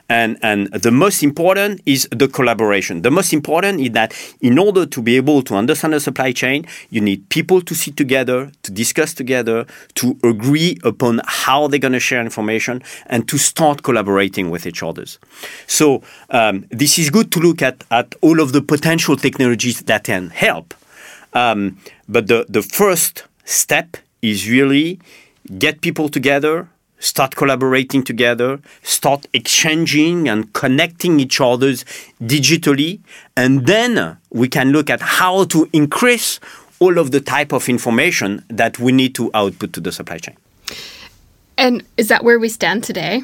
And, 0.09 0.37
and 0.41 0.67
the 0.73 0.91
most 0.91 1.23
important 1.23 1.81
is 1.85 2.07
the 2.11 2.27
collaboration. 2.27 3.01
The 3.01 3.11
most 3.11 3.33
important 3.33 3.79
is 3.79 3.91
that 3.91 4.13
in 4.41 4.59
order 4.59 4.85
to 4.85 5.01
be 5.01 5.15
able 5.17 5.41
to 5.43 5.55
understand 5.55 5.93
the 5.93 5.99
supply 5.99 6.31
chain, 6.31 6.65
you 6.89 7.01
need 7.01 7.29
people 7.29 7.61
to 7.61 7.73
sit 7.73 7.97
together, 7.97 8.51
to 8.63 8.71
discuss 8.71 9.13
together, 9.13 9.65
to 9.95 10.17
agree 10.23 10.77
upon 10.83 11.21
how 11.25 11.67
they're 11.67 11.79
going 11.79 11.93
to 11.93 11.99
share 11.99 12.21
information, 12.21 12.83
and 13.07 13.27
to 13.27 13.37
start 13.37 13.83
collaborating 13.83 14.49
with 14.49 14.65
each 14.65 14.83
other. 14.83 15.05
So 15.67 16.03
um, 16.29 16.65
this 16.69 16.99
is 16.99 17.09
good 17.09 17.31
to 17.31 17.39
look 17.39 17.61
at, 17.61 17.83
at 17.89 18.15
all 18.21 18.39
of 18.39 18.51
the 18.51 18.61
potential 18.61 19.15
technologies 19.15 19.81
that 19.81 20.03
can 20.03 20.29
help. 20.29 20.73
Um, 21.33 21.79
but 22.07 22.27
the, 22.27 22.45
the 22.47 22.61
first 22.61 23.25
step 23.45 23.97
is 24.21 24.49
really 24.49 24.99
get 25.57 25.81
people 25.81 26.07
together, 26.09 26.69
start 27.03 27.35
collaborating 27.35 28.01
together, 28.03 28.59
start 28.81 29.27
exchanging 29.33 30.29
and 30.29 30.51
connecting 30.53 31.19
each 31.19 31.41
other's 31.41 31.83
digitally, 32.21 32.99
and 33.35 33.67
then 33.67 34.17
we 34.31 34.47
can 34.47 34.71
look 34.71 34.89
at 34.89 35.01
how 35.01 35.43
to 35.45 35.69
increase 35.73 36.39
all 36.79 36.97
of 36.97 37.11
the 37.11 37.19
type 37.19 37.51
of 37.51 37.69
information 37.69 38.43
that 38.47 38.79
we 38.79 38.91
need 38.91 39.13
to 39.15 39.29
output 39.33 39.73
to 39.73 39.81
the 39.81 39.91
supply 39.91 40.17
chain. 40.17 40.35
And 41.57 41.83
is 41.97 42.07
that 42.07 42.23
where 42.23 42.39
we 42.39 42.49
stand 42.49 42.83
today? 42.83 43.21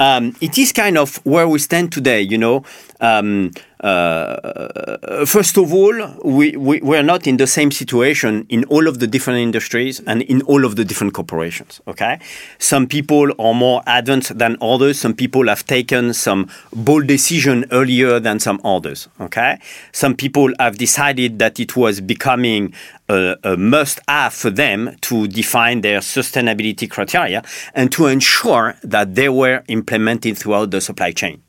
Um, 0.00 0.34
it 0.40 0.58
is 0.58 0.72
kind 0.72 0.98
of 0.98 1.24
where 1.24 1.46
we 1.46 1.58
stand 1.58 1.92
today, 1.92 2.20
you 2.20 2.36
know. 2.36 2.64
Um, 3.00 3.52
uh, 3.82 5.26
first 5.26 5.56
of 5.56 5.74
all, 5.74 5.92
we, 6.24 6.56
we, 6.56 6.80
we're 6.80 7.02
not 7.02 7.26
in 7.26 7.36
the 7.36 7.46
same 7.46 7.72
situation 7.72 8.46
in 8.48 8.64
all 8.64 8.86
of 8.86 9.00
the 9.00 9.06
different 9.06 9.40
industries 9.40 10.00
and 10.00 10.22
in 10.22 10.42
all 10.42 10.64
of 10.64 10.76
the 10.76 10.84
different 10.84 11.14
corporations. 11.14 11.80
Okay, 11.88 12.20
some 12.58 12.86
people 12.86 13.32
are 13.40 13.54
more 13.54 13.82
advanced 13.86 14.38
than 14.38 14.56
others. 14.60 15.00
Some 15.00 15.14
people 15.14 15.48
have 15.48 15.66
taken 15.66 16.14
some 16.14 16.48
bold 16.72 17.08
decision 17.08 17.64
earlier 17.72 18.20
than 18.20 18.38
some 18.38 18.60
others. 18.64 19.08
Okay, 19.20 19.58
some 19.90 20.14
people 20.14 20.52
have 20.60 20.78
decided 20.78 21.40
that 21.40 21.58
it 21.58 21.76
was 21.76 22.00
becoming 22.00 22.72
a, 23.08 23.36
a 23.42 23.56
must-have 23.56 24.32
for 24.32 24.50
them 24.50 24.96
to 25.00 25.26
define 25.26 25.80
their 25.80 25.98
sustainability 25.98 26.88
criteria 26.88 27.42
and 27.74 27.90
to 27.90 28.06
ensure 28.06 28.76
that 28.84 29.16
they 29.16 29.28
were 29.28 29.64
implemented 29.66 30.38
throughout 30.38 30.70
the 30.70 30.80
supply 30.80 31.10
chain 31.10 31.42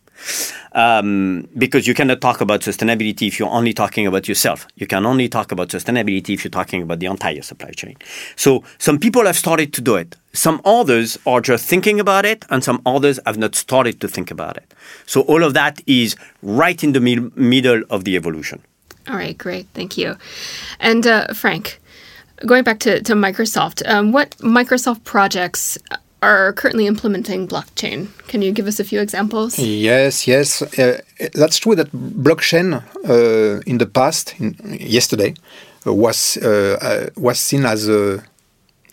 um, 0.73 1.47
because 1.57 1.87
you 1.87 1.93
cannot 1.93 2.21
talk 2.21 2.41
about 2.41 2.61
sustainability 2.61 3.27
if 3.27 3.39
you're 3.39 3.49
only 3.49 3.73
talking 3.73 4.07
about 4.07 4.27
yourself. 4.27 4.67
You 4.75 4.87
can 4.87 5.05
only 5.05 5.29
talk 5.29 5.51
about 5.51 5.69
sustainability 5.69 6.31
if 6.31 6.43
you're 6.43 6.51
talking 6.51 6.81
about 6.81 6.99
the 6.99 7.05
entire 7.07 7.41
supply 7.41 7.71
chain. 7.71 7.95
So 8.35 8.63
some 8.77 8.99
people 8.99 9.25
have 9.25 9.37
started 9.37 9.73
to 9.73 9.81
do 9.81 9.95
it. 9.95 10.15
Some 10.33 10.61
others 10.65 11.17
are 11.25 11.41
just 11.41 11.67
thinking 11.67 11.99
about 11.99 12.25
it, 12.25 12.45
and 12.49 12.63
some 12.63 12.81
others 12.85 13.19
have 13.25 13.37
not 13.37 13.55
started 13.55 14.01
to 14.01 14.07
think 14.07 14.31
about 14.31 14.57
it. 14.57 14.73
So 15.05 15.21
all 15.21 15.43
of 15.43 15.53
that 15.53 15.81
is 15.85 16.15
right 16.41 16.83
in 16.83 16.93
the 16.93 16.99
middle 16.99 17.83
of 17.89 18.03
the 18.03 18.15
evolution. 18.15 18.61
All 19.07 19.15
right, 19.15 19.37
great. 19.37 19.67
Thank 19.73 19.97
you. 19.97 20.15
And 20.79 21.05
uh, 21.05 21.27
Frank, 21.33 21.81
going 22.45 22.63
back 22.63 22.79
to, 22.79 23.01
to 23.01 23.13
Microsoft, 23.13 23.87
um, 23.87 24.11
what 24.11 24.31
Microsoft 24.37 25.03
projects 25.03 25.77
are 26.23 26.53
currently 26.53 26.87
implementing 26.87 27.47
blockchain. 27.47 28.07
Can 28.27 28.41
you 28.41 28.51
give 28.51 28.67
us 28.67 28.79
a 28.79 28.83
few 28.83 29.01
examples? 29.01 29.59
Yes, 29.59 30.27
yes. 30.27 30.61
Uh, 30.61 31.01
that's 31.33 31.57
true 31.57 31.75
that 31.75 31.91
blockchain 31.91 32.81
uh, 33.09 33.61
in 33.65 33.77
the 33.77 33.85
past, 33.85 34.33
in, 34.39 34.55
yesterday, 34.79 35.33
was 35.85 36.37
uh, 36.37 36.77
uh, 36.81 37.09
was 37.17 37.39
seen 37.39 37.65
as 37.65 37.87
an 37.87 38.21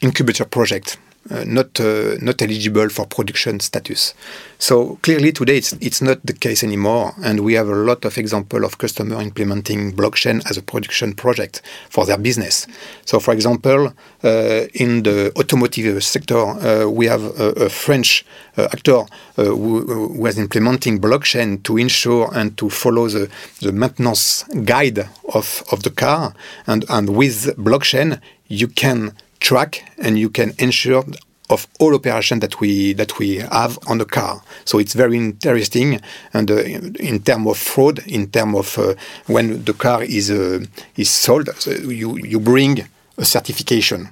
incubator 0.02 0.44
project 0.44 0.98
not 1.44 1.80
uh, 1.80 2.16
not 2.20 2.42
eligible 2.42 2.88
for 2.88 3.06
production 3.06 3.60
status. 3.60 4.14
So 4.58 4.98
clearly 5.02 5.32
today 5.32 5.58
it's 5.58 5.72
it's 5.74 6.02
not 6.02 6.18
the 6.24 6.32
case 6.32 6.62
anymore, 6.64 7.14
and 7.22 7.40
we 7.40 7.54
have 7.54 7.68
a 7.68 7.74
lot 7.74 8.04
of 8.04 8.18
example 8.18 8.64
of 8.64 8.78
customer 8.78 9.20
implementing 9.20 9.92
blockchain 9.92 10.42
as 10.50 10.56
a 10.56 10.62
production 10.62 11.14
project 11.14 11.62
for 11.88 12.04
their 12.06 12.18
business. 12.18 12.66
So 13.04 13.20
for 13.20 13.32
example, 13.32 13.94
uh, 14.24 14.66
in 14.74 15.02
the 15.02 15.32
automotive 15.38 16.02
sector, 16.04 16.36
uh, 16.36 16.88
we 16.88 17.06
have 17.06 17.22
a, 17.40 17.64
a 17.64 17.68
French 17.68 18.24
uh, 18.56 18.68
actor 18.72 18.98
uh, 18.98 19.44
who, 19.44 19.86
who, 19.86 20.20
was 20.20 20.38
implementing 20.38 21.00
blockchain 21.00 21.62
to 21.62 21.78
ensure 21.78 22.30
and 22.34 22.56
to 22.58 22.68
follow 22.68 23.08
the, 23.08 23.30
the 23.60 23.72
maintenance 23.72 24.42
guide 24.64 25.08
of, 25.32 25.62
of 25.72 25.82
the 25.82 25.90
car, 25.90 26.34
and 26.66 26.84
and 26.88 27.16
with 27.16 27.56
blockchain 27.56 28.20
you 28.48 28.66
can 28.66 29.12
track 29.40 29.84
and 29.98 30.18
you 30.18 30.30
can 30.30 30.52
ensure 30.58 31.04
of 31.50 31.66
all 31.80 31.94
operation 31.94 32.40
that 32.40 32.60
we 32.60 32.92
that 32.94 33.18
we 33.18 33.36
have 33.38 33.78
on 33.86 33.98
the 33.98 34.04
car. 34.04 34.40
So 34.64 34.78
it's 34.78 34.94
very 34.94 35.16
interesting, 35.16 36.00
and 36.32 36.50
uh, 36.50 36.62
in 37.00 37.22
terms 37.22 37.48
of 37.48 37.58
fraud, 37.58 37.98
in 38.06 38.30
terms 38.30 38.56
of 38.56 38.78
uh, 38.78 38.94
when 39.26 39.64
the 39.64 39.72
car 39.72 40.02
is 40.02 40.30
uh, 40.30 40.60
is 40.96 41.10
sold, 41.10 41.48
so 41.58 41.70
you 41.70 42.16
you 42.18 42.40
bring 42.40 42.86
a 43.18 43.24
certification 43.24 44.08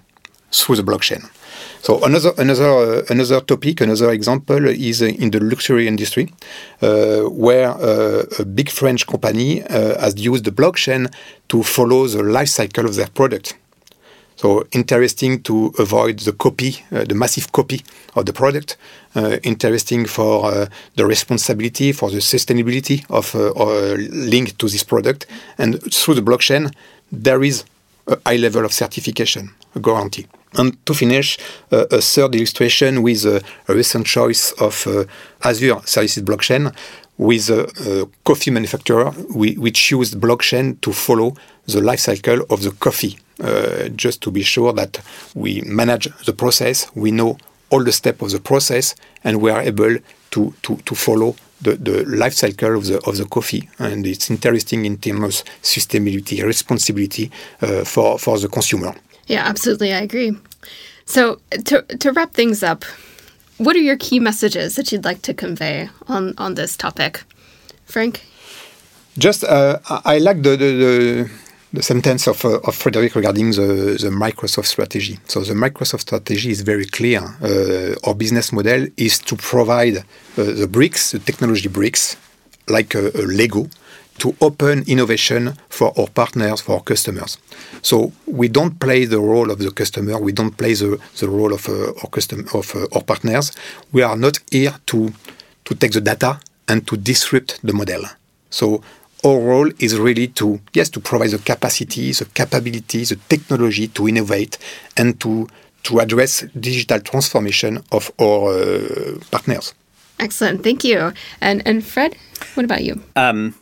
through 0.50 0.76
the 0.76 0.82
blockchain. 0.82 1.30
So 1.80 2.02
another 2.04 2.32
another 2.38 2.68
uh, 2.68 3.02
another 3.08 3.40
topic, 3.40 3.80
another 3.80 4.10
example 4.10 4.66
is 4.66 5.00
in 5.00 5.30
the 5.30 5.40
luxury 5.40 5.86
industry, 5.86 6.32
uh, 6.82 7.20
where 7.22 7.70
uh, 7.70 8.24
a 8.38 8.44
big 8.44 8.70
French 8.70 9.06
company 9.06 9.62
uh, 9.62 10.00
has 10.00 10.14
used 10.18 10.44
the 10.44 10.50
blockchain 10.50 11.12
to 11.48 11.62
follow 11.62 12.06
the 12.08 12.22
life 12.22 12.48
cycle 12.48 12.84
of 12.84 12.96
their 12.96 13.08
product. 13.08 13.54
So 14.38 14.64
interesting 14.70 15.42
to 15.42 15.72
avoid 15.80 16.20
the 16.20 16.32
copy, 16.32 16.84
uh, 16.92 17.02
the 17.02 17.14
massive 17.14 17.50
copy 17.50 17.82
of 18.14 18.24
the 18.24 18.32
product. 18.32 18.76
Uh, 19.16 19.38
interesting 19.42 20.06
for 20.06 20.46
uh, 20.46 20.66
the 20.94 21.04
responsibility, 21.04 21.90
for 21.90 22.08
the 22.08 22.18
sustainability 22.18 23.04
of 23.10 23.34
uh, 23.34 23.94
linked 24.30 24.56
to 24.60 24.68
this 24.68 24.84
product. 24.84 25.26
And 25.58 25.82
through 25.92 26.14
the 26.14 26.22
blockchain, 26.22 26.72
there 27.10 27.42
is 27.42 27.64
a 28.06 28.16
high 28.24 28.36
level 28.36 28.64
of 28.64 28.72
certification, 28.72 29.50
a 29.74 29.80
guarantee. 29.80 30.28
And 30.54 30.76
to 30.86 30.94
finish, 30.94 31.36
uh, 31.72 31.86
a 31.90 32.00
third 32.00 32.36
illustration 32.36 33.02
with 33.02 33.24
a, 33.24 33.42
a 33.66 33.74
recent 33.74 34.06
choice 34.06 34.52
of 34.60 34.86
uh, 34.86 35.04
Azure 35.42 35.80
Services 35.84 36.22
Blockchain 36.22 36.72
with 37.18 37.50
a, 37.50 37.64
a 38.02 38.06
coffee 38.24 38.50
manufacturer, 38.50 39.12
we, 39.34 39.54
which 39.56 39.90
used 39.90 40.20
blockchain 40.20 40.80
to 40.80 40.92
follow 40.92 41.34
the 41.66 41.80
life 41.80 42.00
cycle 42.00 42.42
of 42.48 42.62
the 42.62 42.70
coffee 42.70 43.18
uh, 43.40 43.88
just 43.88 44.22
to 44.22 44.30
be 44.30 44.42
sure 44.42 44.72
that 44.72 45.00
we 45.34 45.60
manage 45.62 46.08
the 46.24 46.32
process, 46.32 46.86
we 46.94 47.10
know 47.10 47.36
all 47.70 47.84
the 47.84 47.92
steps 47.92 48.22
of 48.22 48.30
the 48.30 48.40
process, 48.40 48.94
and 49.24 49.40
we 49.40 49.50
are 49.50 49.60
able 49.60 49.96
to, 50.30 50.54
to, 50.62 50.76
to 50.76 50.94
follow 50.94 51.36
the, 51.60 51.76
the 51.76 52.04
life 52.04 52.34
cycle 52.34 52.76
of 52.76 52.86
the, 52.86 52.98
of 53.06 53.16
the 53.16 53.24
coffee. 53.26 53.68
And 53.78 54.06
it's 54.06 54.30
interesting 54.30 54.86
in 54.86 54.96
terms 54.96 55.40
of 55.40 55.46
sustainability, 55.62 56.42
responsibility 56.42 57.30
uh, 57.60 57.84
for, 57.84 58.18
for 58.18 58.38
the 58.38 58.48
consumer. 58.48 58.94
Yeah, 59.26 59.42
absolutely. 59.44 59.92
I 59.92 60.00
agree. 60.00 60.36
So, 61.04 61.40
to, 61.64 61.82
to 61.82 62.12
wrap 62.12 62.32
things 62.32 62.62
up, 62.62 62.84
what 63.58 63.76
are 63.76 63.80
your 63.80 63.96
key 63.96 64.20
messages 64.20 64.76
that 64.76 64.90
you'd 64.90 65.04
like 65.04 65.22
to 65.22 65.34
convey 65.34 65.88
on, 66.06 66.34
on 66.38 66.54
this 66.54 66.76
topic? 66.76 67.22
Frank? 67.84 68.22
Just, 69.18 69.44
uh, 69.44 69.78
I 70.04 70.18
like 70.18 70.42
the, 70.42 70.50
the, 70.50 70.56
the 70.56 71.30
the 71.72 71.82
sentence 71.82 72.26
of, 72.26 72.44
uh, 72.44 72.60
of 72.60 72.74
Frederick 72.74 73.14
regarding 73.14 73.50
the, 73.50 73.98
the 74.00 74.10
Microsoft 74.10 74.66
strategy. 74.66 75.18
So 75.26 75.40
the 75.40 75.54
Microsoft 75.54 76.00
strategy 76.00 76.50
is 76.50 76.62
very 76.62 76.86
clear. 76.86 77.20
Uh, 77.42 77.94
our 78.08 78.14
business 78.14 78.52
model 78.52 78.86
is 78.96 79.18
to 79.20 79.36
provide 79.36 79.98
uh, 79.98 80.02
the 80.36 80.66
bricks, 80.66 81.12
the 81.12 81.18
technology 81.18 81.68
bricks, 81.68 82.16
like 82.68 82.94
a, 82.94 83.08
a, 83.08 83.24
Lego, 83.26 83.68
to 84.18 84.34
open 84.40 84.84
innovation 84.86 85.54
for 85.68 85.92
our 85.98 86.08
partners, 86.08 86.60
for 86.60 86.76
our 86.76 86.82
customers. 86.82 87.38
So 87.82 88.12
we 88.26 88.48
don't 88.48 88.78
play 88.78 89.04
the 89.04 89.20
role 89.20 89.50
of 89.50 89.58
the 89.58 89.70
customer. 89.70 90.18
We 90.20 90.32
don't 90.32 90.56
play 90.56 90.74
the, 90.74 91.00
the 91.18 91.28
role 91.28 91.52
of 91.52 91.68
uh, 91.68 91.92
our 92.02 92.10
custom 92.10 92.46
of 92.54 92.74
uh, 92.74 92.86
our 92.94 93.02
partners. 93.02 93.52
We 93.92 94.02
are 94.02 94.16
not 94.16 94.38
here 94.50 94.74
to 94.86 95.12
to 95.64 95.74
take 95.74 95.92
the 95.92 96.00
data 96.00 96.40
and 96.66 96.86
to 96.86 96.96
disrupt 96.96 97.60
the 97.62 97.72
model. 97.72 98.02
So 98.50 98.82
our 99.24 99.38
role 99.38 99.70
is 99.78 99.98
really 99.98 100.28
to 100.28 100.60
yes 100.72 100.88
to 100.90 101.00
provide 101.00 101.30
the 101.30 101.38
capacity, 101.38 102.12
the 102.12 102.24
capability, 102.24 103.04
the 103.04 103.16
technology 103.28 103.88
to 103.88 104.08
innovate 104.08 104.58
and 104.96 105.18
to 105.20 105.48
to 105.84 106.00
address 106.00 106.44
digital 106.58 107.00
transformation 107.00 107.82
of 107.92 108.10
our 108.20 108.52
uh, 108.52 109.18
partners. 109.30 109.74
Excellent, 110.18 110.62
thank 110.62 110.84
you. 110.84 111.12
And 111.40 111.62
and 111.66 111.84
Fred, 111.84 112.16
what 112.54 112.64
about 112.64 112.82
you? 112.84 113.00
Um, 113.16 113.54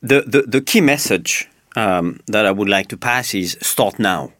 the, 0.00 0.22
the 0.26 0.42
the 0.42 0.60
key 0.60 0.80
message 0.80 1.48
um, 1.76 2.20
that 2.26 2.46
I 2.46 2.50
would 2.50 2.68
like 2.68 2.88
to 2.88 2.96
pass 2.96 3.34
is 3.34 3.56
start 3.60 3.98
now. 3.98 4.32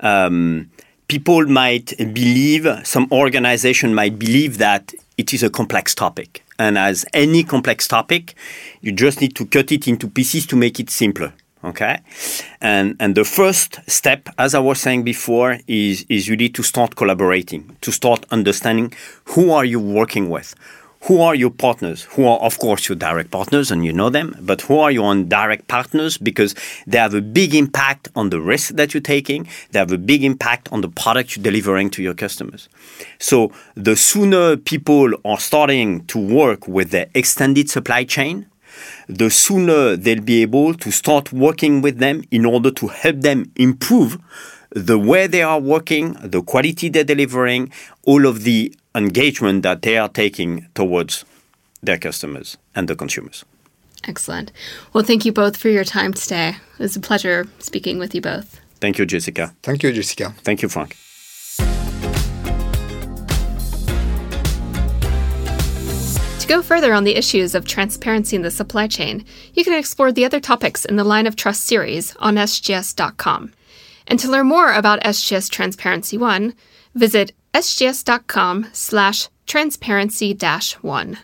Um, 0.00 0.70
people 1.08 1.46
might 1.46 1.96
believe, 1.98 2.66
some 2.84 3.06
organization 3.12 3.94
might 3.94 4.18
believe 4.18 4.58
that 4.58 4.92
it 5.16 5.32
is 5.34 5.42
a 5.42 5.50
complex 5.50 5.94
topic. 5.94 6.42
And 6.58 6.78
as 6.78 7.04
any 7.12 7.44
complex 7.44 7.86
topic, 7.86 8.34
you 8.80 8.92
just 8.92 9.20
need 9.20 9.36
to 9.36 9.46
cut 9.46 9.70
it 9.72 9.86
into 9.86 10.08
pieces 10.08 10.46
to 10.46 10.56
make 10.56 10.80
it 10.80 10.90
simpler. 10.90 11.32
Okay. 11.64 12.00
And, 12.60 12.96
and 12.98 13.14
the 13.14 13.24
first 13.24 13.78
step, 13.88 14.28
as 14.38 14.54
I 14.54 14.58
was 14.58 14.80
saying 14.80 15.04
before, 15.04 15.58
is, 15.68 16.04
is 16.08 16.28
really 16.28 16.48
to 16.48 16.62
start 16.62 16.96
collaborating, 16.96 17.76
to 17.82 17.92
start 17.92 18.26
understanding 18.30 18.92
who 19.26 19.52
are 19.52 19.64
you 19.64 19.78
working 19.78 20.28
with? 20.28 20.54
Who 21.04 21.20
are 21.20 21.34
your 21.34 21.50
partners? 21.50 22.02
Who 22.10 22.26
are, 22.26 22.38
of 22.38 22.58
course, 22.58 22.88
your 22.88 22.96
direct 22.96 23.30
partners, 23.30 23.70
and 23.70 23.84
you 23.84 23.92
know 23.92 24.08
them, 24.08 24.36
but 24.40 24.62
who 24.62 24.78
are 24.78 24.90
your 24.90 25.10
indirect 25.10 25.66
partners? 25.66 26.16
Because 26.16 26.54
they 26.86 26.98
have 26.98 27.14
a 27.14 27.20
big 27.20 27.54
impact 27.54 28.08
on 28.14 28.30
the 28.30 28.40
risk 28.40 28.74
that 28.74 28.94
you're 28.94 29.00
taking, 29.00 29.48
they 29.72 29.80
have 29.80 29.90
a 29.90 29.98
big 29.98 30.22
impact 30.22 30.68
on 30.70 30.80
the 30.80 30.88
product 30.88 31.36
you're 31.36 31.42
delivering 31.42 31.90
to 31.90 32.02
your 32.02 32.14
customers. 32.14 32.68
So, 33.18 33.52
the 33.74 33.96
sooner 33.96 34.56
people 34.56 35.12
are 35.24 35.40
starting 35.40 36.06
to 36.06 36.18
work 36.18 36.68
with 36.68 36.90
the 36.90 37.08
extended 37.18 37.68
supply 37.68 38.04
chain, 38.04 38.46
the 39.08 39.28
sooner 39.28 39.96
they'll 39.96 40.22
be 40.22 40.42
able 40.42 40.74
to 40.74 40.90
start 40.90 41.32
working 41.32 41.82
with 41.82 41.98
them 41.98 42.22
in 42.30 42.44
order 42.44 42.70
to 42.70 42.88
help 42.88 43.20
them 43.20 43.50
improve 43.56 44.18
the 44.70 44.98
way 44.98 45.26
they 45.26 45.42
are 45.42 45.60
working, 45.60 46.16
the 46.22 46.42
quality 46.42 46.88
they're 46.88 47.04
delivering, 47.04 47.70
all 48.04 48.26
of 48.26 48.44
the 48.44 48.74
engagement 48.94 49.62
that 49.62 49.82
they 49.82 49.96
are 49.98 50.08
taking 50.08 50.66
towards 50.74 51.24
their 51.82 51.98
customers 51.98 52.56
and 52.74 52.88
the 52.88 52.96
consumers. 52.96 53.44
Excellent. 54.06 54.50
Well, 54.92 55.04
thank 55.04 55.24
you 55.24 55.32
both 55.32 55.56
for 55.56 55.68
your 55.68 55.84
time 55.84 56.12
today. 56.12 56.56
It 56.78 56.82
was 56.82 56.96
a 56.96 57.00
pleasure 57.00 57.46
speaking 57.58 57.98
with 57.98 58.14
you 58.14 58.20
both. 58.20 58.60
Thank 58.80 58.98
you, 58.98 59.06
Jessica. 59.06 59.54
Thank 59.62 59.82
you, 59.84 59.92
Jessica. 59.92 60.34
Thank 60.38 60.62
you, 60.62 60.68
Frank. 60.68 60.96
To 66.40 66.48
go 66.48 66.62
further 66.62 66.92
on 66.92 67.04
the 67.04 67.14
issues 67.14 67.54
of 67.54 67.64
transparency 67.64 68.34
in 68.34 68.42
the 68.42 68.50
supply 68.50 68.88
chain, 68.88 69.24
you 69.54 69.62
can 69.62 69.78
explore 69.78 70.10
the 70.10 70.24
other 70.24 70.40
topics 70.40 70.84
in 70.84 70.96
the 70.96 71.04
Line 71.04 71.28
of 71.28 71.36
Trust 71.36 71.64
series 71.64 72.16
on 72.16 72.34
sgs.com. 72.34 73.52
And 74.08 74.18
to 74.18 74.28
learn 74.28 74.48
more 74.48 74.72
about 74.72 75.00
SGS 75.02 75.48
Transparency 75.48 76.18
One, 76.18 76.54
visit 76.96 77.32
sgs.com 77.54 78.66
slash 78.72 79.28
transparency-one. 79.46 81.18